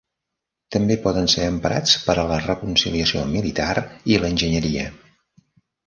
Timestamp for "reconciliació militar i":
2.47-4.21